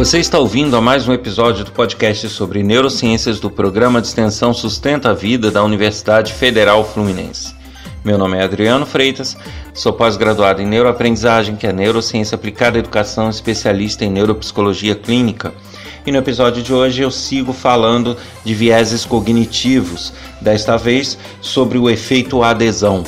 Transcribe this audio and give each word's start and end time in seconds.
Você 0.00 0.18
está 0.18 0.38
ouvindo 0.38 0.74
a 0.78 0.80
mais 0.80 1.06
um 1.06 1.12
episódio 1.12 1.62
do 1.62 1.72
podcast 1.72 2.26
sobre 2.30 2.62
neurociências 2.62 3.38
do 3.38 3.50
programa 3.50 4.00
de 4.00 4.06
extensão 4.06 4.54
Sustenta 4.54 5.10
a 5.10 5.12
Vida 5.12 5.50
da 5.50 5.62
Universidade 5.62 6.32
Federal 6.32 6.82
Fluminense. 6.86 7.54
Meu 8.02 8.16
nome 8.16 8.38
é 8.38 8.42
Adriano 8.42 8.86
Freitas, 8.86 9.36
sou 9.74 9.92
pós-graduado 9.92 10.62
em 10.62 10.66
neuroaprendizagem, 10.66 11.54
que 11.54 11.66
é 11.66 11.72
neurociência 11.74 12.34
aplicada 12.34 12.78
à 12.78 12.80
educação, 12.80 13.28
especialista 13.28 14.02
em 14.02 14.10
neuropsicologia 14.10 14.94
clínica. 14.94 15.52
E 16.06 16.10
no 16.10 16.16
episódio 16.16 16.62
de 16.62 16.72
hoje 16.72 17.02
eu 17.02 17.10
sigo 17.10 17.52
falando 17.52 18.16
de 18.42 18.54
vieses 18.54 19.04
cognitivos, 19.04 20.14
desta 20.40 20.78
vez 20.78 21.18
sobre 21.42 21.76
o 21.76 21.90
efeito 21.90 22.42
adesão. 22.42 23.04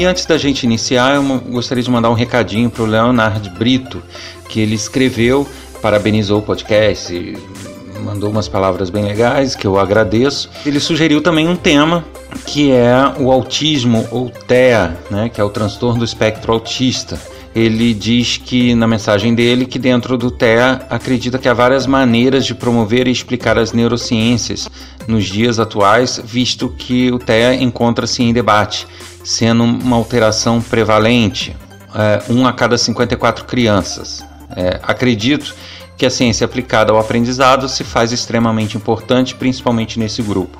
E 0.00 0.04
antes 0.06 0.24
da 0.24 0.38
gente 0.38 0.62
iniciar, 0.62 1.16
eu 1.16 1.22
gostaria 1.40 1.84
de 1.84 1.90
mandar 1.90 2.08
um 2.08 2.14
recadinho 2.14 2.70
para 2.70 2.82
o 2.82 2.86
Leonardo 2.86 3.50
Brito, 3.50 4.02
que 4.48 4.58
ele 4.58 4.74
escreveu, 4.74 5.46
parabenizou 5.82 6.38
o 6.38 6.42
podcast, 6.42 7.36
mandou 8.02 8.30
umas 8.30 8.48
palavras 8.48 8.88
bem 8.88 9.04
legais 9.04 9.54
que 9.54 9.66
eu 9.66 9.78
agradeço. 9.78 10.48
Ele 10.64 10.80
sugeriu 10.80 11.20
também 11.20 11.46
um 11.46 11.54
tema 11.54 12.02
que 12.46 12.72
é 12.72 12.94
o 13.18 13.30
autismo 13.30 14.08
ou 14.10 14.30
TEA, 14.30 14.96
né, 15.10 15.28
que 15.28 15.38
é 15.38 15.44
o 15.44 15.50
transtorno 15.50 15.98
do 15.98 16.04
espectro 16.06 16.50
autista. 16.50 17.20
Ele 17.60 17.92
diz 17.92 18.38
que 18.38 18.74
na 18.74 18.86
mensagem 18.86 19.34
dele 19.34 19.66
que 19.66 19.78
dentro 19.78 20.16
do 20.16 20.30
TEA 20.30 20.80
acredita 20.88 21.38
que 21.38 21.46
há 21.46 21.52
várias 21.52 21.86
maneiras 21.86 22.46
de 22.46 22.54
promover 22.54 23.06
e 23.06 23.10
explicar 23.10 23.58
as 23.58 23.74
neurociências 23.74 24.66
nos 25.06 25.26
dias 25.26 25.58
atuais, 25.58 26.18
visto 26.24 26.70
que 26.70 27.12
o 27.12 27.18
TEA 27.18 27.54
encontra-se 27.56 28.22
em 28.22 28.32
debate 28.32 28.86
sendo 29.22 29.62
uma 29.62 29.96
alteração 29.96 30.62
prevalente, 30.62 31.54
é, 31.94 32.32
um 32.32 32.46
a 32.46 32.52
cada 32.54 32.78
54 32.78 33.44
crianças. 33.44 34.24
É, 34.56 34.80
acredito 34.82 35.54
que 35.98 36.06
a 36.06 36.10
ciência 36.10 36.46
aplicada 36.46 36.92
ao 36.92 36.98
aprendizado 36.98 37.68
se 37.68 37.84
faz 37.84 38.10
extremamente 38.10 38.74
importante, 38.74 39.34
principalmente 39.34 39.98
nesse 39.98 40.22
grupo. 40.22 40.56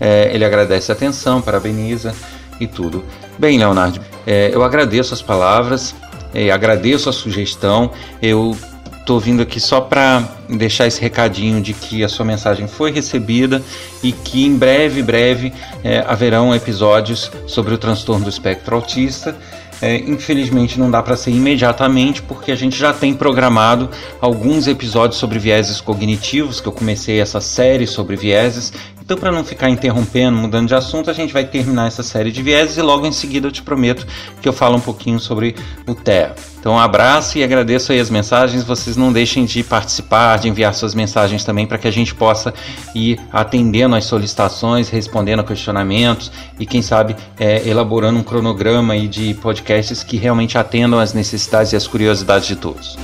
É, 0.00 0.34
ele 0.34 0.46
agradece 0.46 0.90
a 0.90 0.94
atenção, 0.94 1.42
parabeniza 1.42 2.14
e 2.58 2.66
tudo. 2.66 3.04
Bem, 3.38 3.58
Leonardo, 3.58 4.00
é, 4.26 4.50
eu 4.50 4.64
agradeço 4.64 5.12
as 5.12 5.20
palavras, 5.20 5.94
é, 6.34 6.50
agradeço 6.50 7.08
a 7.08 7.12
sugestão. 7.12 7.90
Eu 8.20 8.56
Estou 9.02 9.18
vindo 9.18 9.42
aqui 9.42 9.58
só 9.58 9.80
para 9.80 10.22
deixar 10.48 10.86
esse 10.86 11.00
recadinho 11.00 11.60
de 11.60 11.72
que 11.72 12.04
a 12.04 12.08
sua 12.08 12.24
mensagem 12.24 12.68
foi 12.68 12.92
recebida 12.92 13.60
e 14.00 14.12
que 14.12 14.46
em 14.46 14.56
breve, 14.56 15.02
breve, 15.02 15.52
é, 15.82 16.04
haverão 16.06 16.54
episódios 16.54 17.28
sobre 17.48 17.74
o 17.74 17.78
transtorno 17.78 18.24
do 18.24 18.30
espectro 18.30 18.76
autista. 18.76 19.36
É, 19.82 19.96
infelizmente 19.96 20.78
não 20.78 20.88
dá 20.88 21.02
para 21.02 21.16
ser 21.16 21.32
imediatamente, 21.32 22.22
porque 22.22 22.52
a 22.52 22.54
gente 22.54 22.78
já 22.78 22.92
tem 22.92 23.12
programado 23.12 23.90
alguns 24.20 24.68
episódios 24.68 25.18
sobre 25.18 25.40
vieses 25.40 25.80
cognitivos, 25.80 26.60
que 26.60 26.68
eu 26.68 26.72
comecei 26.72 27.20
essa 27.20 27.40
série 27.40 27.88
sobre 27.88 28.14
vieses, 28.14 28.72
então, 29.12 29.20
para 29.20 29.30
não 29.30 29.44
ficar 29.44 29.68
interrompendo, 29.68 30.38
mudando 30.38 30.68
de 30.68 30.74
assunto, 30.74 31.10
a 31.10 31.12
gente 31.12 31.34
vai 31.34 31.44
terminar 31.44 31.86
essa 31.86 32.02
série 32.02 32.32
de 32.32 32.42
vieses 32.42 32.78
e 32.78 32.80
logo 32.80 33.06
em 33.06 33.12
seguida 33.12 33.46
eu 33.46 33.52
te 33.52 33.62
prometo 33.62 34.06
que 34.40 34.48
eu 34.48 34.54
falo 34.54 34.78
um 34.78 34.80
pouquinho 34.80 35.20
sobre 35.20 35.54
o 35.86 35.94
TEA. 35.94 36.34
Então, 36.58 36.72
um 36.72 36.78
abraço 36.78 37.36
e 37.36 37.44
agradeço 37.44 37.92
aí 37.92 38.00
as 38.00 38.08
mensagens. 38.08 38.64
Vocês 38.64 38.96
não 38.96 39.12
deixem 39.12 39.44
de 39.44 39.62
participar, 39.62 40.38
de 40.38 40.48
enviar 40.48 40.72
suas 40.72 40.94
mensagens 40.94 41.44
também 41.44 41.66
para 41.66 41.76
que 41.76 41.86
a 41.86 41.90
gente 41.90 42.14
possa 42.14 42.54
ir 42.94 43.20
atendendo 43.30 43.94
às 43.96 44.04
solicitações, 44.04 44.88
respondendo 44.88 45.40
a 45.40 45.44
questionamentos 45.44 46.32
e, 46.58 46.64
quem 46.64 46.80
sabe, 46.80 47.14
é, 47.38 47.68
elaborando 47.68 48.18
um 48.18 48.22
cronograma 48.22 48.94
aí 48.94 49.06
de 49.06 49.34
podcasts 49.34 50.02
que 50.02 50.16
realmente 50.16 50.56
atendam 50.56 50.98
às 50.98 51.12
necessidades 51.12 51.74
e 51.74 51.76
às 51.76 51.86
curiosidades 51.86 52.48
de 52.48 52.56
todos. 52.56 52.96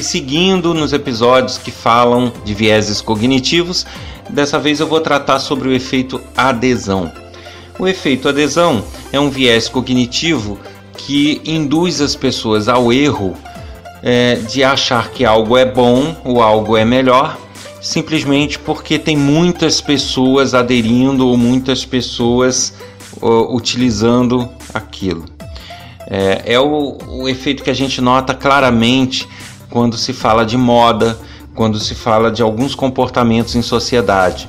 E 0.00 0.02
seguindo 0.02 0.72
nos 0.72 0.94
episódios 0.94 1.58
que 1.58 1.70
falam 1.70 2.32
de 2.42 2.54
vieses 2.54 3.02
cognitivos, 3.02 3.84
dessa 4.30 4.58
vez 4.58 4.80
eu 4.80 4.86
vou 4.86 4.98
tratar 4.98 5.38
sobre 5.38 5.68
o 5.68 5.74
efeito 5.74 6.18
adesão. 6.34 7.12
O 7.78 7.86
efeito 7.86 8.26
adesão 8.26 8.82
é 9.12 9.20
um 9.20 9.28
viés 9.28 9.68
cognitivo 9.68 10.58
que 10.96 11.42
induz 11.44 12.00
as 12.00 12.16
pessoas 12.16 12.66
ao 12.66 12.90
erro 12.90 13.36
é, 14.02 14.36
de 14.36 14.64
achar 14.64 15.10
que 15.10 15.22
algo 15.22 15.54
é 15.54 15.66
bom 15.66 16.16
ou 16.24 16.42
algo 16.42 16.78
é 16.78 16.84
melhor, 16.86 17.38
simplesmente 17.82 18.58
porque 18.58 18.98
tem 18.98 19.18
muitas 19.18 19.82
pessoas 19.82 20.54
aderindo 20.54 21.28
ou 21.28 21.36
muitas 21.36 21.84
pessoas 21.84 22.72
utilizando 23.20 24.48
aquilo. 24.72 25.26
É, 26.06 26.54
é 26.54 26.58
o, 26.58 26.96
o 27.06 27.28
efeito 27.28 27.62
que 27.62 27.68
a 27.68 27.74
gente 27.74 28.00
nota 28.00 28.32
claramente 28.32 29.28
quando 29.70 29.96
se 29.96 30.12
fala 30.12 30.44
de 30.44 30.56
moda, 30.56 31.18
quando 31.54 31.78
se 31.78 31.94
fala 31.94 32.30
de 32.30 32.42
alguns 32.42 32.74
comportamentos 32.74 33.54
em 33.54 33.62
sociedade. 33.62 34.48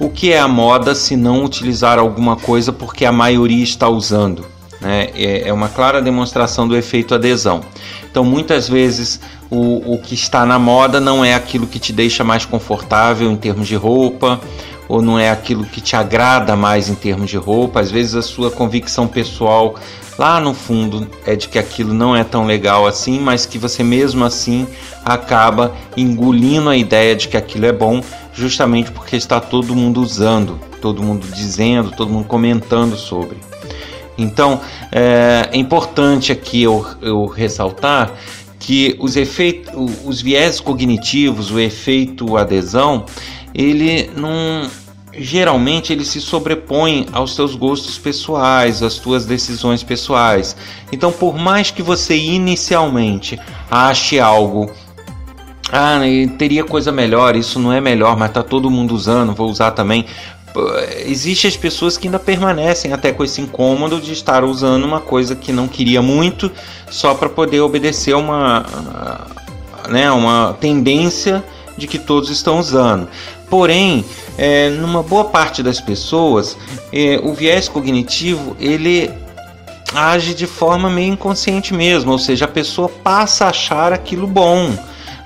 O 0.00 0.08
que 0.08 0.32
é 0.32 0.40
a 0.40 0.48
moda 0.48 0.94
se 0.94 1.14
não 1.14 1.44
utilizar 1.44 1.98
alguma 1.98 2.36
coisa 2.36 2.72
porque 2.72 3.04
a 3.04 3.12
maioria 3.12 3.62
está 3.62 3.88
usando? 3.88 4.44
Né? 4.80 5.10
É, 5.14 5.48
é 5.48 5.52
uma 5.52 5.68
clara 5.68 6.02
demonstração 6.02 6.66
do 6.66 6.76
efeito 6.76 7.14
adesão. 7.14 7.60
Então, 8.10 8.24
muitas 8.24 8.68
vezes, 8.68 9.20
o, 9.48 9.94
o 9.94 9.98
que 9.98 10.14
está 10.14 10.44
na 10.44 10.58
moda 10.58 11.00
não 11.00 11.24
é 11.24 11.34
aquilo 11.34 11.66
que 11.66 11.78
te 11.78 11.92
deixa 11.92 12.24
mais 12.24 12.44
confortável 12.44 13.30
em 13.30 13.36
termos 13.36 13.68
de 13.68 13.76
roupa, 13.76 14.40
ou 14.88 15.00
não 15.00 15.18
é 15.18 15.30
aquilo 15.30 15.64
que 15.64 15.80
te 15.80 15.94
agrada 15.94 16.56
mais 16.56 16.88
em 16.88 16.94
termos 16.94 17.30
de 17.30 17.36
roupa. 17.36 17.80
Às 17.80 17.90
vezes, 17.90 18.14
a 18.14 18.22
sua 18.22 18.50
convicção 18.50 19.06
pessoal 19.06 19.76
lá 20.18 20.40
no 20.40 20.54
fundo 20.54 21.08
é 21.26 21.34
de 21.34 21.48
que 21.48 21.58
aquilo 21.58 21.94
não 21.94 22.14
é 22.14 22.24
tão 22.24 22.46
legal 22.46 22.86
assim, 22.86 23.18
mas 23.18 23.46
que 23.46 23.58
você 23.58 23.82
mesmo 23.82 24.24
assim 24.24 24.66
acaba 25.04 25.74
engolindo 25.96 26.68
a 26.68 26.76
ideia 26.76 27.16
de 27.16 27.28
que 27.28 27.36
aquilo 27.36 27.66
é 27.66 27.72
bom, 27.72 28.02
justamente 28.32 28.90
porque 28.90 29.16
está 29.16 29.40
todo 29.40 29.74
mundo 29.74 30.00
usando, 30.00 30.58
todo 30.80 31.02
mundo 31.02 31.26
dizendo, 31.28 31.90
todo 31.90 32.10
mundo 32.10 32.26
comentando 32.26 32.96
sobre. 32.96 33.36
Então 34.16 34.60
é, 34.90 35.48
é 35.52 35.56
importante 35.56 36.32
aqui 36.32 36.62
eu, 36.62 36.86
eu 37.00 37.26
ressaltar 37.26 38.12
que 38.58 38.96
os 39.00 39.16
efeitos, 39.16 39.72
os 40.04 40.20
viés 40.20 40.60
cognitivos, 40.60 41.50
o 41.50 41.58
efeito 41.58 42.36
adesão, 42.36 43.06
ele 43.52 44.08
não 44.16 44.70
geralmente 45.14 45.92
ele 45.92 46.04
se 46.04 46.20
sobrepõe 46.20 47.06
aos 47.12 47.34
seus 47.34 47.54
gostos 47.54 47.98
pessoais, 47.98 48.82
às 48.82 48.94
suas 48.94 49.26
decisões 49.26 49.82
pessoais. 49.82 50.56
Então, 50.90 51.12
por 51.12 51.36
mais 51.36 51.70
que 51.70 51.82
você 51.82 52.16
inicialmente 52.16 53.38
ache 53.70 54.18
algo 54.18 54.70
ah, 55.72 55.98
teria 56.36 56.64
coisa 56.64 56.92
melhor, 56.92 57.34
isso 57.34 57.58
não 57.58 57.72
é 57.72 57.80
melhor, 57.80 58.14
mas 58.14 58.30
tá 58.30 58.42
todo 58.42 58.70
mundo 58.70 58.94
usando, 58.94 59.32
vou 59.34 59.48
usar 59.48 59.70
também. 59.70 60.04
Existem 61.06 61.48
as 61.48 61.56
pessoas 61.56 61.96
que 61.96 62.06
ainda 62.06 62.18
permanecem 62.18 62.92
até 62.92 63.10
com 63.10 63.24
esse 63.24 63.40
incômodo 63.40 63.98
de 63.98 64.12
estar 64.12 64.44
usando 64.44 64.84
uma 64.84 65.00
coisa 65.00 65.34
que 65.34 65.50
não 65.50 65.66
queria 65.66 66.02
muito 66.02 66.52
só 66.90 67.14
para 67.14 67.30
poder 67.30 67.60
obedecer 67.60 68.14
uma, 68.14 68.66
né, 69.88 70.10
uma 70.10 70.54
tendência 70.60 71.42
de 71.76 71.86
que 71.86 71.98
todos 71.98 72.30
estão 72.30 72.58
usando. 72.58 73.08
Porém, 73.48 74.04
é, 74.38 74.70
numa 74.70 75.02
boa 75.02 75.26
parte 75.26 75.62
das 75.62 75.80
pessoas, 75.80 76.56
é, 76.92 77.20
o 77.22 77.34
viés 77.34 77.68
cognitivo 77.68 78.56
ele 78.58 79.10
age 79.94 80.34
de 80.34 80.46
forma 80.46 80.88
meio 80.88 81.12
inconsciente 81.12 81.74
mesmo, 81.74 82.12
ou 82.12 82.18
seja, 82.18 82.46
a 82.46 82.48
pessoa 82.48 82.88
passa 82.88 83.44
a 83.44 83.48
achar 83.50 83.92
aquilo 83.92 84.26
bom. 84.26 84.72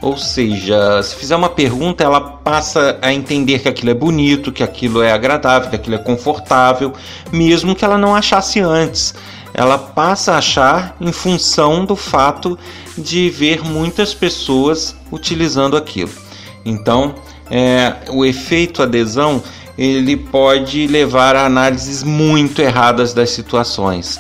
Ou 0.03 0.17
seja, 0.17 1.03
se 1.03 1.17
fizer 1.17 1.35
uma 1.37 1.49
pergunta, 1.49 2.05
ela 2.05 2.21
passa 2.21 2.99
a 3.01 3.13
entender 3.13 3.61
que 3.61 3.69
aquilo 3.69 3.91
é 3.91 3.95
bonito, 3.95 4.53
que 4.53 4.63
aquilo 4.63 5.03
é 5.03 5.11
agradável, 5.11 5.71
que 5.71 5.77
aquilo 5.77 5.97
é 5.97 5.99
confortável, 5.99 6.93
mesmo 7.33 7.75
que 7.75 7.85
ela 7.85 7.97
não 7.97 8.15
achasse 8.15 8.61
antes. 8.61 9.15
Ela 9.55 9.79
passa 9.79 10.35
a 10.35 10.39
achar 10.39 10.95
em 11.01 11.13
função 11.13 11.85
do 11.87 11.97
fato 11.97 12.59
de 12.97 13.31
ver 13.31 13.65
muitas 13.65 14.13
pessoas 14.13 14.95
utilizando 15.11 15.77
aquilo. 15.77 16.26
Então, 16.67 17.15
é, 17.49 17.95
o 18.11 18.25
efeito 18.25 18.83
adesão 18.83 19.43
ele 19.79 20.17
pode 20.17 20.87
levar 20.89 21.37
a 21.37 21.47
análises 21.47 22.03
muito 22.03 22.61
erradas 22.61 23.15
das 23.15 23.31
situações. 23.31 24.19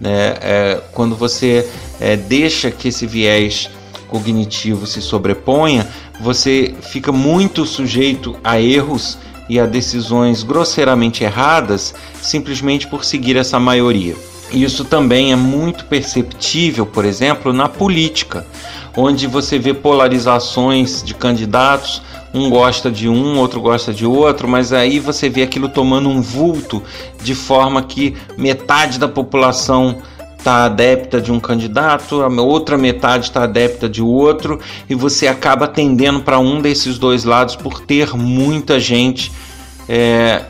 Né? 0.00 0.34
É, 0.40 0.80
quando 0.92 1.14
você 1.14 1.68
é, 2.00 2.16
deixa 2.16 2.70
que 2.70 2.88
esse 2.88 3.06
viés 3.06 3.70
cognitivo 4.08 4.86
se 4.86 5.00
sobreponha, 5.00 5.86
você 6.20 6.74
fica 6.82 7.12
muito 7.12 7.64
sujeito 7.64 8.36
a 8.42 8.60
erros 8.60 9.18
e 9.48 9.60
a 9.60 9.66
decisões 9.66 10.42
grosseiramente 10.42 11.22
erradas 11.22 11.94
simplesmente 12.20 12.88
por 12.88 13.04
seguir 13.04 13.36
essa 13.36 13.60
maioria. 13.60 14.16
Isso 14.54 14.84
também 14.84 15.32
é 15.32 15.36
muito 15.36 15.84
perceptível, 15.86 16.86
por 16.86 17.04
exemplo, 17.04 17.52
na 17.52 17.68
política, 17.68 18.46
onde 18.96 19.26
você 19.26 19.58
vê 19.58 19.74
polarizações 19.74 21.02
de 21.02 21.14
candidatos 21.14 22.00
um 22.34 22.50
gosta 22.50 22.90
de 22.90 23.08
um, 23.08 23.38
outro 23.38 23.60
gosta 23.60 23.92
de 23.92 24.04
outro, 24.04 24.48
mas 24.48 24.72
aí 24.72 24.98
você 24.98 25.28
vê 25.28 25.44
aquilo 25.44 25.68
tomando 25.68 26.08
um 26.08 26.20
vulto 26.20 26.82
de 27.22 27.32
forma 27.32 27.80
que 27.80 28.16
metade 28.36 28.98
da 28.98 29.06
população 29.06 29.98
está 30.36 30.64
adepta 30.64 31.20
de 31.20 31.30
um 31.30 31.38
candidato, 31.38 32.22
a 32.22 32.28
outra 32.42 32.76
metade 32.76 33.26
está 33.26 33.44
adepta 33.44 33.88
de 33.88 34.02
outro, 34.02 34.60
e 34.90 34.94
você 34.94 35.28
acaba 35.28 35.68
tendendo 35.68 36.20
para 36.20 36.38
um 36.40 36.60
desses 36.60 36.98
dois 36.98 37.22
lados 37.22 37.54
por 37.54 37.80
ter 37.80 38.14
muita 38.14 38.80
gente 38.80 39.32
é, 39.88 40.42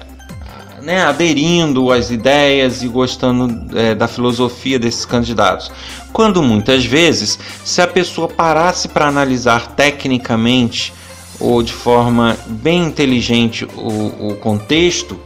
né, 0.85 1.03
aderindo 1.03 1.91
às 1.91 2.11
ideias 2.11 2.83
e 2.83 2.89
gostando 2.89 3.77
é, 3.77 3.95
da 3.95 4.07
filosofia 4.07 4.79
desses 4.79 5.07
candidatos. 5.07 5.73
Quando 6.13 6.43
muitas 6.43 6.85
vezes, 6.85 7.39
se 7.65 7.81
a 7.81 7.87
pessoa 7.87 8.29
parasse 8.29 8.89
para 8.89 9.09
analisar 9.09 9.69
tecnicamente 9.69 10.93
ou 11.41 11.63
de 11.63 11.73
forma 11.73 12.37
bem 12.47 12.85
inteligente 12.85 13.65
o, 13.77 14.31
o 14.33 14.37
contexto, 14.37 15.19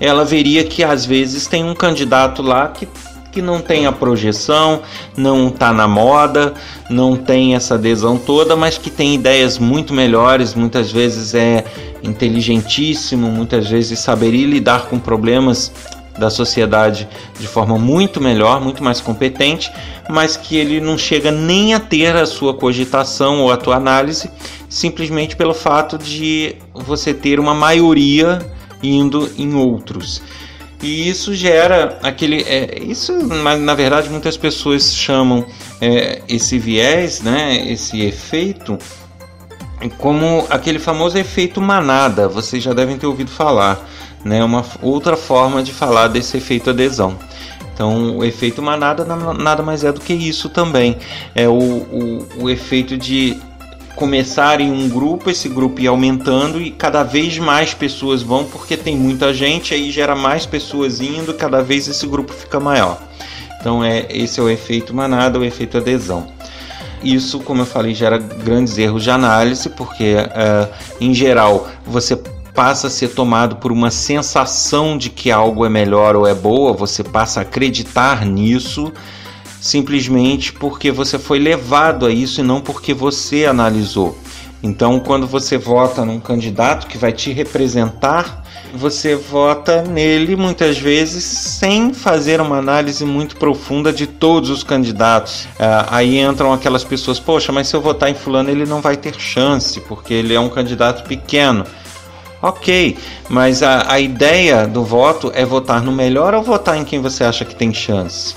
ela 0.00 0.24
veria 0.24 0.64
que 0.64 0.82
às 0.82 1.04
vezes 1.04 1.46
tem 1.46 1.64
um 1.64 1.74
candidato 1.74 2.40
lá 2.40 2.68
que 2.68 2.88
que 3.30 3.40
não 3.40 3.60
tem 3.60 3.86
a 3.86 3.92
projeção, 3.92 4.82
não 5.16 5.48
está 5.48 5.72
na 5.72 5.86
moda, 5.86 6.54
não 6.88 7.16
tem 7.16 7.54
essa 7.54 7.74
adesão 7.74 8.18
toda, 8.18 8.56
mas 8.56 8.76
que 8.76 8.90
tem 8.90 9.14
ideias 9.14 9.58
muito 9.58 9.94
melhores, 9.94 10.54
muitas 10.54 10.90
vezes 10.90 11.34
é 11.34 11.64
inteligentíssimo, 12.02 13.28
muitas 13.28 13.68
vezes 13.68 13.98
saberia 13.98 14.46
lidar 14.46 14.86
com 14.86 14.98
problemas 14.98 15.70
da 16.18 16.28
sociedade 16.28 17.08
de 17.38 17.46
forma 17.46 17.78
muito 17.78 18.20
melhor, 18.20 18.60
muito 18.60 18.84
mais 18.84 19.00
competente, 19.00 19.72
mas 20.08 20.36
que 20.36 20.56
ele 20.56 20.80
não 20.80 20.98
chega 20.98 21.30
nem 21.30 21.72
a 21.74 21.80
ter 21.80 22.14
a 22.14 22.26
sua 22.26 22.52
cogitação 22.52 23.40
ou 23.40 23.50
a 23.50 23.56
tua 23.56 23.76
análise, 23.76 24.30
simplesmente 24.68 25.34
pelo 25.34 25.54
fato 25.54 25.96
de 25.96 26.56
você 26.74 27.14
ter 27.14 27.40
uma 27.40 27.54
maioria 27.54 28.38
indo 28.82 29.30
em 29.38 29.54
outros. 29.54 30.22
E 30.82 31.08
isso 31.08 31.34
gera 31.34 31.98
aquele. 32.02 32.42
É, 32.42 32.78
isso, 32.82 33.12
na 33.12 33.74
verdade, 33.74 34.08
muitas 34.08 34.36
pessoas 34.36 34.94
chamam 34.94 35.44
é, 35.80 36.22
esse 36.28 36.58
viés, 36.58 37.20
né, 37.20 37.70
esse 37.70 38.00
efeito, 38.00 38.78
como 39.98 40.46
aquele 40.48 40.78
famoso 40.78 41.18
efeito 41.18 41.60
manada. 41.60 42.28
Vocês 42.28 42.62
já 42.62 42.72
devem 42.72 42.96
ter 42.96 43.06
ouvido 43.06 43.30
falar. 43.30 43.88
Né, 44.22 44.44
uma 44.44 44.62
outra 44.82 45.16
forma 45.16 45.62
de 45.62 45.72
falar 45.72 46.08
desse 46.08 46.36
efeito 46.36 46.68
adesão. 46.68 47.18
Então, 47.72 48.18
o 48.18 48.22
efeito 48.22 48.60
manada 48.60 49.06
nada 49.32 49.62
mais 49.62 49.82
é 49.82 49.90
do 49.90 50.00
que 50.00 50.12
isso 50.12 50.50
também. 50.50 50.98
É 51.34 51.48
o, 51.48 51.54
o, 51.54 52.28
o 52.42 52.50
efeito 52.50 52.98
de 52.98 53.40
começar 53.96 54.60
em 54.60 54.70
um 54.70 54.88
grupo, 54.88 55.30
esse 55.30 55.48
grupo 55.48 55.80
ir 55.80 55.86
aumentando 55.86 56.60
e 56.60 56.70
cada 56.70 57.02
vez 57.02 57.38
mais 57.38 57.74
pessoas 57.74 58.22
vão 58.22 58.44
porque 58.44 58.76
tem 58.76 58.96
muita 58.96 59.32
gente, 59.34 59.74
aí 59.74 59.90
gera 59.90 60.16
mais 60.16 60.46
pessoas 60.46 61.00
indo, 61.00 61.34
cada 61.34 61.62
vez 61.62 61.86
esse 61.88 62.06
grupo 62.06 62.32
fica 62.32 62.58
maior. 62.58 63.00
Então 63.60 63.84
é 63.84 64.06
esse 64.10 64.40
é 64.40 64.42
o 64.42 64.48
efeito 64.48 64.94
manada, 64.94 65.38
o 65.38 65.44
efeito 65.44 65.76
adesão. 65.76 66.26
Isso, 67.02 67.40
como 67.40 67.62
eu 67.62 67.66
falei, 67.66 67.94
gera 67.94 68.18
grandes 68.18 68.76
erros 68.76 69.02
de 69.02 69.10
análise, 69.10 69.68
porque 69.70 70.16
uh, 70.16 70.68
em 71.00 71.14
geral 71.14 71.68
você 71.84 72.16
passa 72.54 72.88
a 72.88 72.90
ser 72.90 73.08
tomado 73.08 73.56
por 73.56 73.72
uma 73.72 73.90
sensação 73.90 74.98
de 74.98 75.08
que 75.08 75.30
algo 75.30 75.64
é 75.64 75.68
melhor 75.68 76.16
ou 76.16 76.26
é 76.26 76.34
boa, 76.34 76.72
você 76.72 77.02
passa 77.02 77.40
a 77.40 77.42
acreditar 77.42 78.26
nisso 78.26 78.92
simplesmente 79.60 80.52
porque 80.52 80.90
você 80.90 81.18
foi 81.18 81.38
levado 81.38 82.06
a 82.06 82.10
isso 82.10 82.40
e 82.40 82.44
não 82.44 82.60
porque 82.60 82.94
você 82.94 83.44
analisou. 83.44 84.18
Então, 84.62 85.00
quando 85.00 85.26
você 85.26 85.56
vota 85.56 86.04
num 86.04 86.20
candidato 86.20 86.86
que 86.86 86.98
vai 86.98 87.12
te 87.12 87.32
representar, 87.32 88.44
você 88.74 89.16
vota 89.16 89.82
nele 89.82 90.36
muitas 90.36 90.78
vezes 90.78 91.24
sem 91.24 91.94
fazer 91.94 92.40
uma 92.42 92.58
análise 92.58 93.04
muito 93.04 93.36
profunda 93.36 93.90
de 93.90 94.06
todos 94.06 94.50
os 94.50 94.62
candidatos. 94.62 95.48
É, 95.58 95.86
aí 95.90 96.18
entram 96.18 96.52
aquelas 96.52 96.84
pessoas, 96.84 97.18
poxa, 97.18 97.50
mas 97.52 97.68
se 97.68 97.76
eu 97.76 97.80
votar 97.80 98.10
em 98.10 98.14
fulano 98.14 98.50
ele 98.50 98.66
não 98.66 98.82
vai 98.82 98.96
ter 98.96 99.18
chance, 99.18 99.80
porque 99.80 100.12
ele 100.12 100.34
é 100.34 100.40
um 100.40 100.50
candidato 100.50 101.08
pequeno. 101.08 101.64
Ok, 102.42 102.96
mas 103.28 103.62
a, 103.62 103.92
a 103.92 103.98
ideia 103.98 104.66
do 104.66 104.84
voto 104.84 105.30
é 105.34 105.44
votar 105.44 105.82
no 105.82 105.92
melhor 105.92 106.34
ou 106.34 106.42
votar 106.42 106.76
em 106.76 106.84
quem 106.84 107.00
você 107.00 107.24
acha 107.24 107.44
que 107.44 107.54
tem 107.54 107.72
chance? 107.72 108.34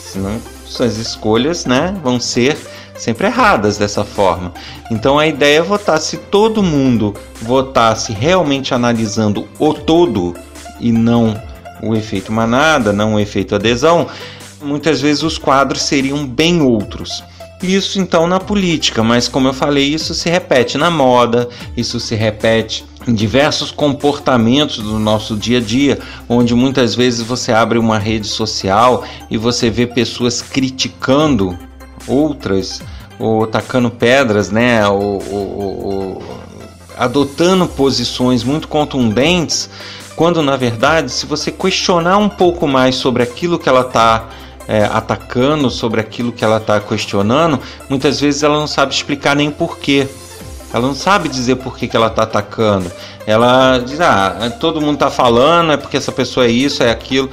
Senão 0.00 0.40
suas 0.70 0.96
escolhas 0.96 1.66
né, 1.66 1.94
vão 2.02 2.20
ser 2.20 2.56
sempre 2.96 3.26
erradas 3.26 3.76
dessa 3.76 4.04
forma. 4.04 4.52
Então 4.90 5.18
a 5.18 5.26
ideia 5.26 5.58
é 5.58 5.62
votar 5.62 5.98
se 6.00 6.16
todo 6.16 6.62
mundo 6.62 7.14
votasse 7.42 8.12
realmente 8.12 8.74
analisando 8.74 9.48
o 9.58 9.74
todo 9.74 10.34
e 10.78 10.92
não 10.92 11.40
o 11.82 11.94
efeito 11.94 12.30
manada, 12.30 12.92
não 12.92 13.14
o 13.14 13.20
efeito 13.20 13.54
adesão, 13.54 14.06
muitas 14.62 15.00
vezes 15.00 15.22
os 15.22 15.38
quadros 15.38 15.82
seriam 15.82 16.26
bem 16.26 16.60
outros. 16.62 17.24
Isso 17.62 18.00
então 18.00 18.26
na 18.26 18.40
política, 18.40 19.02
mas 19.02 19.28
como 19.28 19.48
eu 19.48 19.52
falei, 19.52 19.84
isso 19.84 20.14
se 20.14 20.30
repete 20.30 20.78
na 20.78 20.90
moda, 20.90 21.46
isso 21.76 22.00
se 22.00 22.14
repete 22.14 22.86
em 23.06 23.12
diversos 23.12 23.70
comportamentos 23.70 24.78
do 24.78 24.98
nosso 24.98 25.36
dia 25.36 25.58
a 25.58 25.60
dia, 25.60 25.98
onde 26.26 26.54
muitas 26.54 26.94
vezes 26.94 27.20
você 27.20 27.52
abre 27.52 27.78
uma 27.78 27.98
rede 27.98 28.26
social 28.26 29.04
e 29.30 29.36
você 29.36 29.68
vê 29.68 29.86
pessoas 29.86 30.40
criticando 30.40 31.58
outras 32.06 32.80
ou 33.18 33.46
tacando 33.46 33.90
pedras, 33.90 34.50
né, 34.50 34.86
ou, 34.88 35.22
ou, 35.30 35.84
ou 35.84 36.22
adotando 36.96 37.66
posições 37.66 38.42
muito 38.42 38.68
contundentes, 38.68 39.68
quando 40.16 40.42
na 40.42 40.56
verdade, 40.56 41.10
se 41.12 41.26
você 41.26 41.50
questionar 41.50 42.16
um 42.16 42.28
pouco 42.28 42.66
mais 42.66 42.94
sobre 42.96 43.22
aquilo 43.22 43.58
que 43.58 43.68
ela 43.68 43.82
está 43.82 44.28
é, 44.70 44.84
atacando, 44.84 45.68
sobre 45.68 46.00
aquilo 46.00 46.30
que 46.30 46.44
ela 46.44 46.58
está 46.58 46.78
questionando, 46.78 47.58
muitas 47.88 48.20
vezes 48.20 48.44
ela 48.44 48.56
não 48.56 48.68
sabe 48.68 48.94
explicar 48.94 49.34
nem 49.34 49.50
porquê. 49.50 50.06
Ela 50.72 50.86
não 50.86 50.94
sabe 50.94 51.28
dizer 51.28 51.56
por 51.56 51.76
que, 51.76 51.88
que 51.88 51.96
ela 51.96 52.06
está 52.06 52.22
atacando. 52.22 52.88
Ela 53.26 53.78
diz, 53.78 54.00
ah, 54.00 54.52
todo 54.60 54.80
mundo 54.80 54.94
está 54.94 55.10
falando, 55.10 55.72
é 55.72 55.76
porque 55.76 55.96
essa 55.96 56.12
pessoa 56.12 56.46
é 56.46 56.50
isso, 56.50 56.84
é 56.84 56.90
aquilo. 56.92 57.28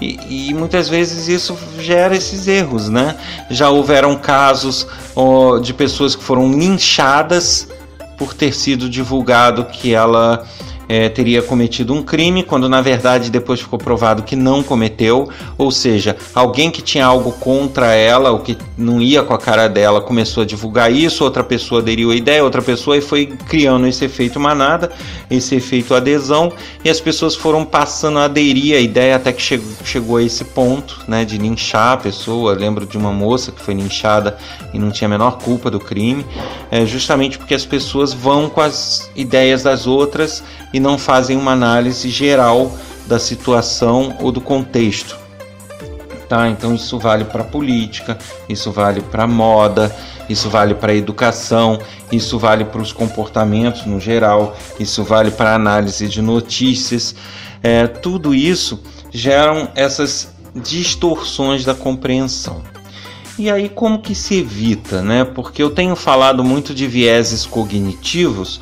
E, 0.00 0.48
e, 0.48 0.54
muitas 0.54 0.88
vezes 0.88 1.28
isso 1.28 1.58
gera 1.78 2.16
esses 2.16 2.48
erros, 2.48 2.88
né? 2.88 3.16
Já 3.50 3.68
houveram 3.68 4.16
casos 4.16 4.86
ó, 5.14 5.58
de 5.58 5.74
pessoas 5.74 6.16
que 6.16 6.24
foram 6.24 6.50
linchadas 6.50 7.68
por 8.16 8.32
ter 8.32 8.54
sido 8.54 8.88
divulgado 8.88 9.66
que 9.66 9.92
ela 9.92 10.46
é, 10.88 11.08
teria 11.08 11.42
cometido 11.42 11.92
um 11.92 12.02
crime, 12.02 12.42
quando 12.42 12.68
na 12.68 12.80
verdade 12.80 13.30
depois 13.30 13.60
ficou 13.60 13.78
provado 13.78 14.22
que 14.22 14.34
não 14.34 14.62
cometeu, 14.62 15.28
ou 15.56 15.70
seja, 15.70 16.16
alguém 16.34 16.70
que 16.70 16.80
tinha 16.80 17.04
algo 17.04 17.32
contra 17.32 17.94
ela, 17.94 18.30
ou 18.30 18.38
que 18.38 18.56
não 18.76 19.00
ia 19.00 19.22
com 19.22 19.34
a 19.34 19.38
cara 19.38 19.68
dela, 19.68 20.00
começou 20.00 20.42
a 20.42 20.46
divulgar 20.46 20.90
isso, 20.90 21.24
outra 21.24 21.44
pessoa 21.44 21.80
aderiu 21.80 22.10
à 22.10 22.14
ideia, 22.14 22.42
outra 22.42 22.62
pessoa 22.62 22.96
e 22.96 23.00
foi 23.00 23.26
criando 23.26 23.86
esse 23.86 24.04
efeito 24.04 24.40
manada, 24.40 24.90
esse 25.30 25.54
efeito 25.54 25.94
adesão, 25.94 26.52
e 26.84 26.88
as 26.88 27.00
pessoas 27.00 27.34
foram 27.34 27.64
passando 27.64 28.18
a 28.18 28.24
aderir 28.24 28.76
à 28.76 28.80
ideia 28.80 29.16
até 29.16 29.32
que 29.32 29.42
chegou, 29.42 29.72
chegou 29.84 30.16
a 30.16 30.22
esse 30.22 30.44
ponto 30.44 31.02
né, 31.06 31.24
de 31.24 31.36
linchar 31.36 31.92
a 31.92 31.96
pessoa. 31.96 32.52
Eu 32.52 32.58
lembro 32.58 32.86
de 32.86 32.96
uma 32.96 33.12
moça 33.12 33.52
que 33.52 33.60
foi 33.60 33.74
linchada 33.74 34.38
e 34.72 34.78
não 34.78 34.90
tinha 34.90 35.08
a 35.08 35.10
menor 35.10 35.38
culpa 35.38 35.70
do 35.70 35.80
crime, 35.80 36.24
é, 36.70 36.86
justamente 36.86 37.38
porque 37.38 37.54
as 37.54 37.64
pessoas 37.64 38.12
vão 38.12 38.48
com 38.48 38.60
as 38.60 39.10
ideias 39.14 39.62
das 39.62 39.86
outras 39.86 40.42
e 40.78 40.80
não 40.80 40.96
fazem 40.96 41.36
uma 41.36 41.50
análise 41.50 42.08
geral 42.08 42.72
da 43.04 43.18
situação 43.18 44.16
ou 44.20 44.30
do 44.30 44.40
contexto. 44.40 45.18
Tá? 46.28 46.48
Então 46.48 46.72
isso 46.72 47.00
vale 47.00 47.24
para 47.24 47.42
política, 47.42 48.16
isso 48.48 48.70
vale 48.70 49.00
para 49.00 49.26
moda, 49.26 49.94
isso 50.28 50.48
vale 50.48 50.76
para 50.76 50.94
educação, 50.94 51.80
isso 52.12 52.38
vale 52.38 52.64
para 52.64 52.80
os 52.80 52.92
comportamentos 52.92 53.86
no 53.86 53.98
geral, 53.98 54.56
isso 54.78 55.02
vale 55.02 55.32
para 55.32 55.52
análise 55.52 56.06
de 56.06 56.22
notícias. 56.22 57.12
É, 57.60 57.88
tudo 57.88 58.32
isso 58.32 58.80
geram 59.10 59.68
essas 59.74 60.32
distorções 60.54 61.64
da 61.64 61.74
compreensão. 61.74 62.62
E 63.36 63.50
aí 63.50 63.68
como 63.68 64.00
que 64.00 64.14
se 64.14 64.36
evita, 64.36 65.02
né? 65.02 65.24
Porque 65.24 65.60
eu 65.60 65.70
tenho 65.70 65.96
falado 65.96 66.44
muito 66.44 66.72
de 66.72 66.86
vieses 66.86 67.44
cognitivos, 67.46 68.60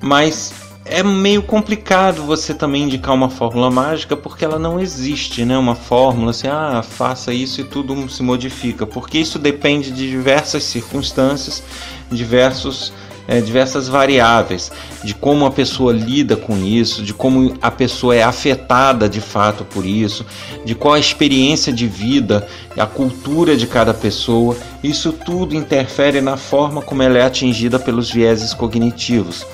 mas 0.00 0.63
é 0.84 1.02
meio 1.02 1.42
complicado 1.42 2.22
você 2.22 2.52
também 2.52 2.82
indicar 2.82 3.14
uma 3.14 3.30
fórmula 3.30 3.70
mágica 3.70 4.16
porque 4.16 4.44
ela 4.44 4.58
não 4.58 4.78
existe, 4.78 5.44
né? 5.44 5.56
Uma 5.56 5.74
fórmula 5.74 6.30
assim, 6.30 6.46
ah, 6.46 6.82
faça 6.86 7.32
isso 7.32 7.60
e 7.62 7.64
tudo 7.64 8.08
se 8.10 8.22
modifica, 8.22 8.86
porque 8.86 9.18
isso 9.18 9.38
depende 9.38 9.90
de 9.90 10.10
diversas 10.10 10.62
circunstâncias, 10.64 11.62
diversos 12.10 12.92
é, 13.26 13.40
diversas 13.40 13.88
variáveis, 13.88 14.70
de 15.02 15.14
como 15.14 15.46
a 15.46 15.50
pessoa 15.50 15.94
lida 15.94 16.36
com 16.36 16.58
isso, 16.58 17.02
de 17.02 17.14
como 17.14 17.56
a 17.62 17.70
pessoa 17.70 18.14
é 18.14 18.22
afetada 18.22 19.08
de 19.08 19.18
fato 19.18 19.64
por 19.64 19.86
isso, 19.86 20.26
de 20.62 20.74
qual 20.74 20.92
a 20.92 20.98
experiência 20.98 21.72
de 21.72 21.86
vida, 21.86 22.46
a 22.76 22.84
cultura 22.84 23.56
de 23.56 23.66
cada 23.66 23.94
pessoa. 23.94 24.54
Isso 24.82 25.10
tudo 25.10 25.54
interfere 25.54 26.20
na 26.20 26.36
forma 26.36 26.82
como 26.82 27.02
ela 27.02 27.16
é 27.16 27.22
atingida 27.22 27.78
pelos 27.78 28.10
vieses 28.10 28.52
cognitivos 28.52 29.46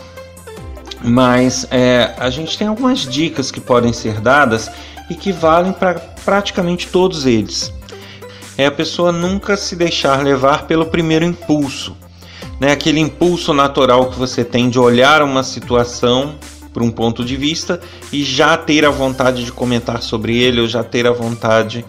mas 1.03 1.67
é, 1.71 2.15
a 2.19 2.29
gente 2.31 2.57
tem 2.59 2.67
algumas 2.67 3.01
dicas 3.01 3.51
que 3.51 3.61
podem 3.61 3.93
ser 3.93 4.21
dadas 4.21 4.71
e 5.09 5.15
que 5.15 5.33
valem 5.33 5.73
para 5.73 5.95
praticamente 6.25 6.89
todos 6.89 7.27
eles. 7.27 7.73
é 8.57 8.67
a 8.67 8.71
pessoa 8.71 9.11
nunca 9.11 9.57
se 9.57 9.75
deixar 9.75 10.23
levar 10.23 10.67
pelo 10.67 10.87
primeiro 10.87 11.25
impulso, 11.25 11.97
né? 12.61 12.73
Aquele 12.73 13.01
impulso 13.01 13.55
natural 13.55 14.11
que 14.11 14.19
você 14.19 14.45
tem 14.45 14.69
de 14.69 14.79
olhar 14.79 15.23
uma 15.23 15.43
situação 15.43 16.37
por 16.73 16.83
um 16.83 16.91
ponto 16.91 17.25
de 17.25 17.37
vista 17.37 17.81
e 18.13 18.23
já 18.23 18.57
ter 18.57 18.85
a 18.85 18.91
vontade 18.91 19.45
de 19.45 19.51
comentar 19.51 20.03
sobre 20.03 20.37
ele 20.39 20.61
ou 20.61 20.69
já 20.69 20.85
ter 20.85 21.07
a 21.07 21.13
vontade 21.13 21.85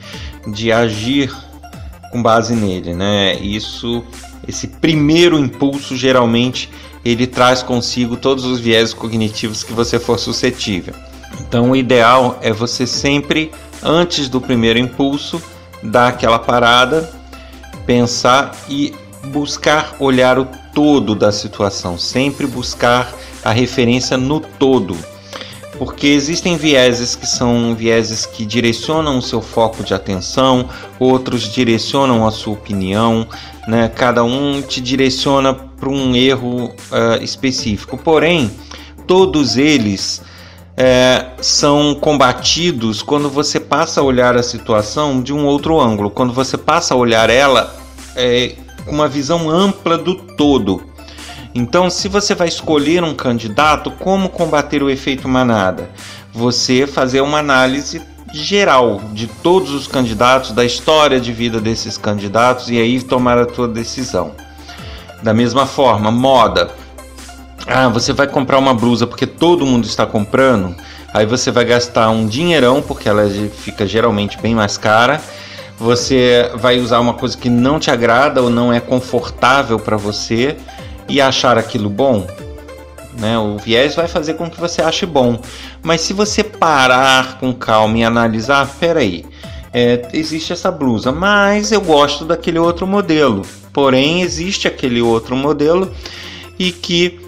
de 0.48 0.72
agir 0.72 1.32
com 2.12 2.24
base 2.24 2.56
nele, 2.56 2.94
né? 2.94 3.36
Isso, 3.36 4.04
esse 4.48 4.68
primeiro 4.68 5.38
impulso 5.38 5.96
geralmente 5.96 6.70
ele 7.04 7.28
traz 7.28 7.64
consigo 7.64 8.16
todos 8.16 8.46
os 8.46 8.60
viés 8.60 8.94
cognitivos 8.94 9.64
que 9.64 9.74
você 9.74 10.00
for 10.00 10.20
suscetível. 10.20 10.94
Então, 11.40 11.72
o 11.72 11.76
ideal 11.76 12.40
é 12.42 12.52
você 12.52 12.86
sempre, 12.86 13.52
antes 13.82 14.30
do 14.30 14.40
primeiro 14.40 14.78
impulso, 14.78 15.42
dar 15.82 16.10
aquela 16.10 16.38
parada, 16.38 17.12
pensar 17.86 18.52
e 18.70 18.94
buscar 19.26 19.96
olhar 20.00 20.38
o 20.40 20.48
todo 20.74 21.16
da 21.16 21.32
situação, 21.32 21.98
sempre 21.98 22.48
buscar 22.48 23.14
a 23.44 23.52
referência 23.52 24.18
no 24.18 24.40
todo. 24.40 24.98
Porque 25.78 26.08
existem 26.08 26.58
vieses 26.58 27.16
que 27.16 27.26
são 27.26 27.74
vieses 27.74 28.26
que 28.26 28.46
direcionam 28.46 29.18
o 29.18 29.22
seu 29.22 29.42
foco 29.42 29.84
de 29.84 29.94
atenção, 29.96 30.70
outros 31.00 31.52
direcionam 31.52 32.28
a 32.28 32.32
sua 32.32 32.54
opinião, 32.54 33.28
né? 33.68 33.90
cada 33.90 34.24
um 34.24 34.62
te 34.62 34.80
direciona 34.80 35.71
para 35.82 35.90
um 35.90 36.16
erro 36.16 36.66
uh, 36.66 37.24
específico. 37.24 37.98
Porém, 37.98 38.52
todos 39.08 39.58
eles 39.58 40.22
é, 40.78 41.32
são 41.42 41.96
combatidos 41.96 43.02
quando 43.02 43.30
você 43.30 43.60
passa 43.60 44.00
a 44.00 44.04
olhar 44.04 44.38
a 44.38 44.44
situação 44.44 45.22
de 45.22 45.34
um 45.34 45.46
outro 45.46 45.82
ângulo, 45.82 46.12
quando 46.12 46.32
você 46.32 46.56
passa 46.56 46.94
a 46.94 46.98
olhar 46.98 47.32
ela 47.32 47.76
é, 48.16 48.56
uma 48.88 49.08
visão 49.08 49.50
ampla 49.50 49.98
do 49.98 50.14
todo. 50.16 50.84
Então, 51.54 51.90
se 51.90 52.08
você 52.08 52.36
vai 52.36 52.48
escolher 52.48 53.04
um 53.04 53.14
candidato, 53.14 53.92
como 53.92 54.30
combater 54.30 54.82
o 54.82 54.90
efeito 54.90 55.28
manada? 55.28 55.90
Você 56.32 56.88
fazer 56.88 57.22
uma 57.22 57.40
análise 57.40 58.02
geral 58.34 59.02
de 59.12 59.28
todos 59.28 59.72
os 59.72 59.88
candidatos, 59.88 60.52
da 60.52 60.64
história 60.64 61.20
de 61.20 61.34
vida 61.34 61.60
desses 61.60 61.98
candidatos 61.98 62.70
e 62.70 62.80
aí 62.80 63.02
tomar 63.02 63.38
a 63.38 63.46
tua 63.46 63.68
decisão. 63.68 64.32
Da 65.22 65.34
mesma 65.34 65.66
forma, 65.66 66.10
moda. 66.10 66.72
Ah, 67.68 67.88
você 67.88 68.12
vai 68.12 68.28
comprar 68.28 68.58
uma 68.58 68.74
blusa 68.74 69.06
porque 69.06 69.28
todo 69.28 69.66
mundo 69.66 69.86
está 69.86 70.06
comprando, 70.06 70.76
aí 71.14 71.26
você 71.26 71.52
vai 71.52 71.64
gastar 71.64 72.10
um 72.10 72.26
dinheirão 72.26 72.82
porque 72.82 73.08
ela 73.08 73.30
fica 73.54 73.86
geralmente 73.86 74.38
bem 74.42 74.56
mais 74.56 74.78
cara. 74.78 75.22
Você 75.78 76.52
vai 76.56 76.80
usar 76.80 77.00
uma 77.00 77.14
coisa 77.14 77.38
que 77.38 77.50
não 77.50 77.80
te 77.80 77.90
agrada 77.90 78.42
ou 78.42 78.50
não 78.50 78.72
é 78.72 78.80
confortável 78.80 79.80
para 79.80 79.98
você 79.98 80.56
e 81.08 81.20
achar 81.20 81.58
aquilo 81.58 81.90
bom. 81.90 82.28
Né? 83.18 83.38
O 83.38 83.58
viés 83.58 83.96
vai 83.96 84.08
fazer 84.08 84.36
com 84.36 84.50
que 84.50 84.60
você 84.60 84.82
ache 84.82 85.06
bom. 85.06 85.40
Mas 85.82 86.02
se 86.02 86.14
você 86.14 86.44
parar 86.44 87.40
com 87.40 87.54
calma 87.54 87.98
e 87.98 88.04
analisar, 88.04 88.68
peraí, 88.80 89.26
é, 89.74 90.08
existe 90.14 90.54
essa 90.54 90.72
blusa, 90.72 91.12
mas 91.12 91.72
eu 91.72 91.82
gosto 91.82 92.26
daquele 92.26 92.60
outro 92.60 92.86
modelo. 92.86 93.44
Porém, 93.74 94.22
existe 94.22 94.68
aquele 94.68 95.02
outro 95.02 95.36
modelo 95.36 95.92
e 96.60 96.72
que 96.72 97.20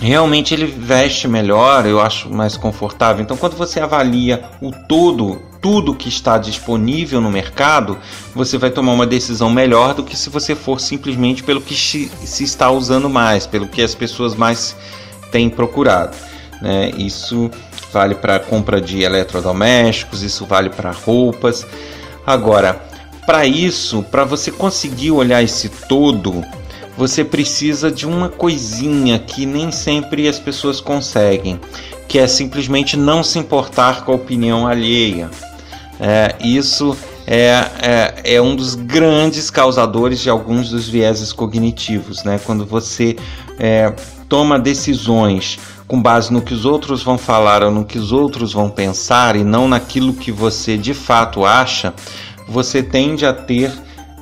realmente 0.00 0.54
ele 0.54 0.66
veste 0.66 1.28
melhor, 1.28 1.84
eu 1.86 2.00
acho 2.00 2.30
mais 2.30 2.56
confortável. 2.56 3.22
Então, 3.22 3.36
quando 3.36 3.56
você 3.56 3.80
avalia 3.80 4.42
o 4.62 4.72
todo, 4.72 5.40
tudo 5.60 5.94
que 5.94 6.08
está 6.08 6.38
disponível 6.38 7.20
no 7.20 7.30
mercado, 7.30 7.98
você 8.34 8.56
vai 8.56 8.70
tomar 8.70 8.92
uma 8.92 9.06
decisão 9.06 9.50
melhor 9.50 9.92
do 9.94 10.02
que 10.02 10.16
se 10.16 10.30
você 10.30 10.54
for 10.54 10.80
simplesmente 10.80 11.42
pelo 11.42 11.60
que 11.60 11.74
se 11.74 12.10
está 12.42 12.70
usando 12.70 13.10
mais, 13.10 13.46
pelo 13.46 13.68
que 13.68 13.82
as 13.82 13.94
pessoas 13.94 14.34
mais 14.34 14.74
têm 15.30 15.50
procurado. 15.50 16.16
Né? 16.62 16.90
Isso 16.96 17.50
vale 17.92 18.14
para 18.14 18.38
compra 18.38 18.80
de 18.80 19.02
eletrodomésticos, 19.02 20.22
isso 20.22 20.46
vale 20.46 20.70
para 20.70 20.92
roupas. 20.92 21.66
Agora, 22.26 22.80
para 23.30 23.46
isso, 23.46 24.02
para 24.02 24.24
você 24.24 24.50
conseguir 24.50 25.12
olhar 25.12 25.40
esse 25.40 25.68
todo, 25.68 26.44
você 26.98 27.22
precisa 27.22 27.88
de 27.88 28.04
uma 28.04 28.28
coisinha 28.28 29.20
que 29.20 29.46
nem 29.46 29.70
sempre 29.70 30.26
as 30.26 30.40
pessoas 30.40 30.80
conseguem, 30.80 31.60
que 32.08 32.18
é 32.18 32.26
simplesmente 32.26 32.96
não 32.96 33.22
se 33.22 33.38
importar 33.38 34.04
com 34.04 34.10
a 34.10 34.16
opinião 34.16 34.66
alheia. 34.66 35.30
É, 36.00 36.34
isso 36.40 36.96
é, 37.24 37.70
é, 37.80 38.34
é, 38.34 38.42
um 38.42 38.56
dos 38.56 38.74
grandes 38.74 39.48
causadores 39.48 40.18
de 40.18 40.28
alguns 40.28 40.70
dos 40.70 40.88
vieses 40.88 41.32
cognitivos, 41.32 42.24
né? 42.24 42.40
Quando 42.44 42.66
você 42.66 43.14
é, 43.60 43.94
toma 44.28 44.58
decisões 44.58 45.56
com 45.86 46.00
base 46.00 46.32
no 46.32 46.40
que 46.40 46.54
os 46.54 46.64
outros 46.64 47.02
vão 47.02 47.18
falar 47.18 47.62
ou 47.62 47.70
no 47.70 47.84
que 47.84 47.98
os 47.98 48.12
outros 48.12 48.52
vão 48.52 48.70
pensar 48.70 49.34
e 49.34 49.42
não 49.42 49.68
naquilo 49.68 50.14
que 50.14 50.30
você 50.30 50.76
de 50.76 50.94
fato 50.94 51.44
acha, 51.44 51.92
você 52.50 52.82
tende 52.82 53.24
a 53.24 53.32
ter 53.32 53.72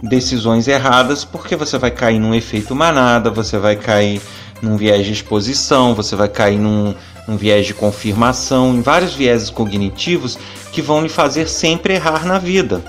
decisões 0.02 0.68
erradas, 0.68 1.24
porque 1.24 1.56
você 1.56 1.78
vai 1.78 1.90
cair 1.90 2.18
num 2.18 2.34
efeito 2.34 2.74
manada, 2.74 3.30
você 3.30 3.58
vai 3.58 3.74
cair 3.74 4.20
num 4.60 4.76
viés 4.76 5.06
de 5.06 5.14
exposição, 5.14 5.94
você 5.94 6.14
vai 6.14 6.28
cair 6.28 6.58
num, 6.58 6.94
num 7.26 7.38
viés 7.38 7.66
de 7.66 7.72
confirmação, 7.72 8.74
em 8.74 8.82
vários 8.82 9.14
vieses 9.14 9.48
cognitivos 9.48 10.38
que 10.70 10.82
vão 10.82 11.02
lhe 11.02 11.08
fazer 11.08 11.48
sempre 11.48 11.94
errar 11.94 12.26
na 12.26 12.38
vida. 12.38 12.84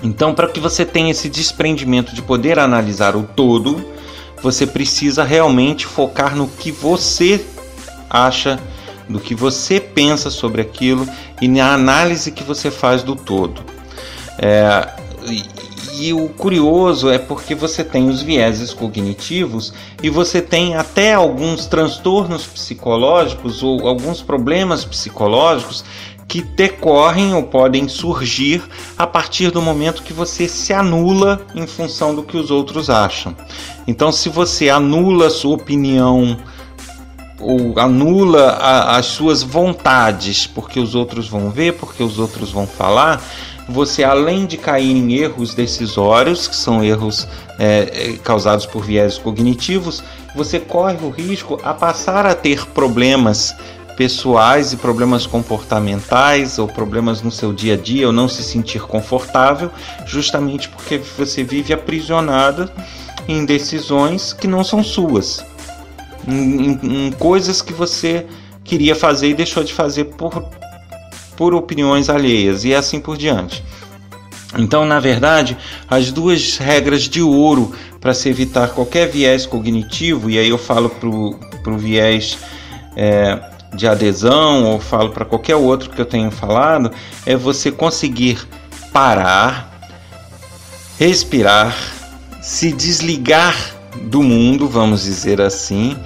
Então, 0.00 0.32
para 0.32 0.46
que 0.46 0.60
você 0.60 0.84
tenha 0.84 1.10
esse 1.10 1.28
desprendimento 1.28 2.14
de 2.14 2.22
poder 2.22 2.58
analisar 2.58 3.16
o 3.16 3.24
todo, 3.24 3.84
você 4.40 4.64
precisa 4.64 5.24
realmente 5.24 5.86
focar 5.86 6.36
no 6.36 6.46
que 6.46 6.70
você 6.70 7.44
acha, 8.08 8.60
do 9.08 9.18
que 9.18 9.34
você 9.34 9.80
pensa 9.80 10.30
sobre 10.30 10.62
aquilo 10.62 11.06
e 11.42 11.48
na 11.48 11.74
análise 11.74 12.30
que 12.30 12.44
você 12.44 12.70
faz 12.70 13.02
do 13.02 13.16
todo. 13.16 13.79
É, 14.42 14.88
e 16.00 16.14
o 16.14 16.30
curioso 16.30 17.10
é 17.10 17.18
porque 17.18 17.54
você 17.54 17.84
tem 17.84 18.08
os 18.08 18.22
vieses 18.22 18.72
cognitivos 18.72 19.72
e 20.02 20.08
você 20.08 20.40
tem 20.40 20.74
até 20.74 21.12
alguns 21.12 21.66
transtornos 21.66 22.46
psicológicos 22.46 23.62
ou 23.62 23.86
alguns 23.86 24.22
problemas 24.22 24.82
psicológicos 24.82 25.84
que 26.26 26.40
decorrem 26.40 27.34
ou 27.34 27.42
podem 27.42 27.86
surgir 27.86 28.62
a 28.96 29.06
partir 29.06 29.50
do 29.50 29.60
momento 29.60 30.02
que 30.02 30.12
você 30.12 30.48
se 30.48 30.72
anula 30.72 31.44
em 31.54 31.66
função 31.66 32.14
do 32.14 32.22
que 32.22 32.36
os 32.36 32.50
outros 32.50 32.88
acham. 32.88 33.36
Então, 33.86 34.10
se 34.10 34.28
você 34.28 34.70
anula 34.70 35.28
sua 35.28 35.56
opinião 35.56 36.38
ou 37.40 37.78
anula 37.78 38.50
a, 38.52 38.96
as 38.96 39.06
suas 39.06 39.42
vontades 39.42 40.46
porque 40.46 40.78
os 40.78 40.94
outros 40.94 41.28
vão 41.28 41.50
ver, 41.50 41.74
porque 41.74 42.02
os 42.02 42.18
outros 42.18 42.50
vão 42.50 42.66
falar, 42.66 43.22
você 43.68 44.02
além 44.04 44.46
de 44.46 44.56
cair 44.56 44.96
em 44.96 45.12
erros 45.14 45.54
decisórios, 45.54 46.48
que 46.48 46.56
são 46.56 46.82
erros 46.82 47.26
é, 47.58 48.12
é, 48.12 48.12
causados 48.18 48.66
por 48.66 48.84
viés 48.84 49.18
cognitivos, 49.18 50.02
você 50.34 50.58
corre 50.58 50.98
o 51.02 51.10
risco 51.10 51.58
a 51.62 51.72
passar 51.72 52.26
a 52.26 52.34
ter 52.34 52.66
problemas 52.66 53.54
pessoais 53.96 54.72
e 54.72 54.78
problemas 54.78 55.26
comportamentais 55.26 56.58
ou 56.58 56.66
problemas 56.66 57.20
no 57.20 57.30
seu 57.30 57.52
dia 57.52 57.74
a 57.74 57.76
dia 57.76 58.06
ou 58.06 58.12
não 58.12 58.28
se 58.28 58.42
sentir 58.42 58.80
confortável, 58.82 59.70
justamente 60.06 60.68
porque 60.70 60.98
você 61.18 61.44
vive 61.44 61.72
aprisionado 61.72 62.70
em 63.28 63.44
decisões 63.44 64.32
que 64.32 64.48
não 64.48 64.64
são 64.64 64.82
suas, 64.82 65.44
em, 66.26 67.06
em, 67.06 67.12
coisas 67.12 67.62
que 67.62 67.72
você 67.72 68.26
queria 68.64 68.94
fazer 68.94 69.28
e 69.28 69.34
deixou 69.34 69.64
de 69.64 69.72
fazer 69.72 70.04
por 70.04 70.42
por 71.36 71.54
opiniões 71.54 72.10
alheias 72.10 72.66
e 72.66 72.74
assim 72.74 73.00
por 73.00 73.16
diante. 73.16 73.64
Então, 74.58 74.84
na 74.84 75.00
verdade, 75.00 75.56
as 75.88 76.12
duas 76.12 76.58
regras 76.58 77.04
de 77.04 77.22
ouro 77.22 77.72
para 77.98 78.12
se 78.12 78.28
evitar 78.28 78.68
qualquer 78.68 79.08
viés 79.08 79.46
cognitivo, 79.46 80.28
e 80.28 80.38
aí 80.38 80.50
eu 80.50 80.58
falo 80.58 80.90
para 80.90 81.08
o 81.08 81.78
viés 81.78 82.36
é, 82.94 83.40
de 83.74 83.88
adesão, 83.88 84.64
ou 84.64 84.80
falo 84.80 85.12
para 85.12 85.24
qualquer 85.24 85.56
outro 85.56 85.88
que 85.88 85.98
eu 85.98 86.04
tenha 86.04 86.30
falado, 86.30 86.92
é 87.24 87.34
você 87.34 87.72
conseguir 87.72 88.46
parar, 88.92 89.88
respirar, 90.98 91.74
se 92.42 92.70
desligar 92.70 93.79
do 94.02 94.22
mundo, 94.22 94.68
vamos 94.68 95.02
dizer 95.02 95.40
assim, 95.40 95.96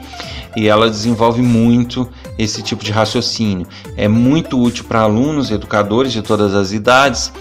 e 0.56 0.68
ela 0.68 0.88
desenvolve 0.88 1.42
muito 1.42 2.08
esse 2.38 2.62
tipo 2.62 2.82
de 2.84 2.90
raciocínio. 2.90 3.66
É 3.96 4.08
muito 4.08 4.60
útil 4.60 4.84
para 4.84 5.00
alunos, 5.00 5.50
educadores 5.50 6.12
de 6.12 6.22
todas 6.22 6.54
as 6.54 6.72
idades, 6.72 7.32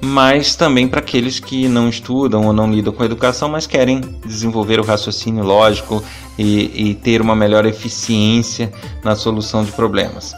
mas 0.00 0.56
também 0.56 0.88
para 0.88 1.00
aqueles 1.00 1.38
que 1.38 1.68
não 1.68 1.88
estudam 1.88 2.46
ou 2.46 2.52
não 2.52 2.70
lidam 2.70 2.92
com 2.92 3.02
a 3.02 3.06
educação, 3.06 3.48
mas 3.48 3.66
querem 3.66 4.00
desenvolver 4.26 4.80
o 4.80 4.84
raciocínio 4.84 5.44
lógico 5.44 6.02
e, 6.38 6.90
e 6.90 6.94
ter 6.94 7.22
uma 7.22 7.36
melhor 7.36 7.64
eficiência 7.64 8.72
na 9.04 9.14
solução 9.14 9.64
de 9.64 9.70
problemas. 9.72 10.34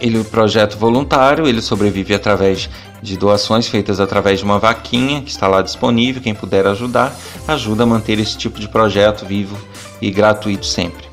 Ele 0.00 0.18
é 0.18 0.20
um 0.20 0.24
projeto 0.24 0.76
voluntário, 0.76 1.46
ele 1.46 1.62
sobrevive 1.62 2.14
através 2.14 2.68
de 3.02 3.16
doações 3.16 3.66
feitas 3.66 4.00
através 4.00 4.40
de 4.40 4.44
uma 4.44 4.58
vaquinha 4.58 5.22
que 5.22 5.30
está 5.30 5.48
lá 5.48 5.62
disponível. 5.62 6.22
Quem 6.22 6.34
puder 6.34 6.66
ajudar, 6.66 7.14
ajuda 7.48 7.84
a 7.84 7.86
manter 7.86 8.18
esse 8.18 8.36
tipo 8.36 8.60
de 8.60 8.68
projeto 8.68 9.24
vivo 9.24 9.56
e 10.00 10.10
gratuito 10.10 10.66
sempre. 10.66 11.06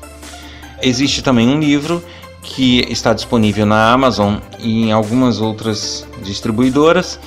Existe 0.82 1.22
também 1.22 1.48
um 1.48 1.58
livro 1.58 2.02
que 2.42 2.80
está 2.90 3.14
disponível 3.14 3.64
na 3.64 3.90
Amazon 3.90 4.36
e 4.58 4.84
em 4.84 4.92
algumas 4.92 5.40
outras 5.40 6.06
distribuidoras, 6.22 7.18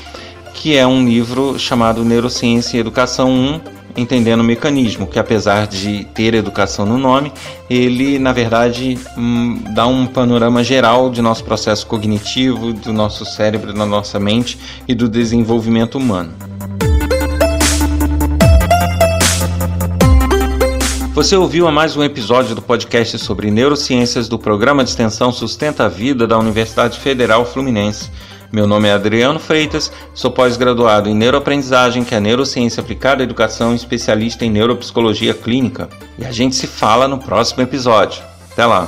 que 0.53 0.75
é 0.75 0.85
um 0.85 1.05
livro 1.05 1.57
chamado 1.57 2.05
Neurociência 2.05 2.77
e 2.77 2.79
Educação 2.79 3.31
1, 3.31 3.76
entendendo 3.97 4.41
o 4.41 4.43
mecanismo, 4.43 5.07
que 5.07 5.17
apesar 5.17 5.65
de 5.65 6.05
ter 6.13 6.35
educação 6.35 6.85
no 6.85 6.97
nome, 6.97 7.33
ele 7.67 8.19
na 8.19 8.31
verdade 8.31 8.97
hum, 9.17 9.59
dá 9.73 9.87
um 9.87 10.05
panorama 10.05 10.63
geral 10.63 11.09
de 11.09 11.21
nosso 11.21 11.43
processo 11.43 11.87
cognitivo, 11.87 12.71
do 12.71 12.93
nosso 12.93 13.25
cérebro, 13.25 13.73
da 13.73 13.85
nossa 13.85 14.19
mente 14.19 14.59
e 14.87 14.93
do 14.93 15.09
desenvolvimento 15.09 15.97
humano. 15.97 16.31
Você 21.17 21.35
ouviu 21.35 21.67
a 21.67 21.71
mais 21.71 21.97
um 21.97 22.03
episódio 22.03 22.53
do 22.53 22.61
podcast 22.61 23.17
sobre 23.17 23.49
neurociências 23.49 24.29
do 24.29 24.37
programa 24.37 24.83
de 24.83 24.91
extensão 24.91 25.31
Sustenta 25.31 25.85
a 25.85 25.89
Vida 25.89 26.27
da 26.27 26.37
Universidade 26.37 26.99
Federal 26.99 27.43
Fluminense. 27.43 28.11
Meu 28.51 28.65
nome 28.65 28.87
é 28.87 28.93
Adriano 28.93 29.39
Freitas, 29.39 29.91
sou 30.13 30.31
pós-graduado 30.31 31.09
em 31.09 31.15
neuroaprendizagem, 31.15 32.03
que 32.03 32.15
é 32.15 32.19
neurociência 32.19 32.81
aplicada 32.81 33.21
à 33.21 33.25
educação, 33.25 33.75
especialista 33.75 34.45
em 34.45 34.49
neuropsicologia 34.49 35.33
clínica. 35.33 35.89
E 36.17 36.25
a 36.25 36.31
gente 36.31 36.55
se 36.55 36.67
fala 36.67 37.07
no 37.07 37.17
próximo 37.17 37.61
episódio. 37.61 38.23
Até 38.51 38.65
lá! 38.65 38.87